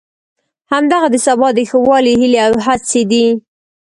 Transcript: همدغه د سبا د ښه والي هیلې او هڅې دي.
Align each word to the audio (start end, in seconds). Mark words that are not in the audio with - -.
همدغه 0.71 1.07
د 1.11 1.15
سبا 1.25 1.47
د 1.57 1.59
ښه 1.69 1.77
والي 1.87 2.13
هیلې 2.21 2.39
او 2.47 2.53
هڅې 2.65 3.01
دي. 3.11 3.25